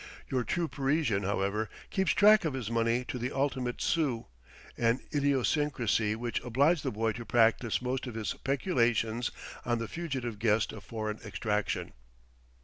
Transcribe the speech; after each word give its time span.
Your 0.31 0.43
true 0.43 0.67
Parisian, 0.67 1.21
however, 1.21 1.69
keeps 1.91 2.13
track 2.13 2.43
of 2.43 2.55
his 2.55 2.71
money 2.71 3.05
to 3.05 3.19
the 3.19 3.31
ultimate 3.31 3.81
sou, 3.83 4.25
an 4.75 4.99
idiosyncrasy 5.13 6.15
which 6.15 6.41
obliged 6.43 6.81
the 6.81 6.89
boy 6.89 7.11
to 7.11 7.23
practise 7.23 7.83
most 7.83 8.07
of 8.07 8.15
his 8.15 8.33
peculations 8.33 9.29
on 9.63 9.77
the 9.77 9.87
fugitive 9.87 10.39
guest 10.39 10.73
of 10.73 10.83
foreign 10.83 11.19
extraction. 11.23 11.93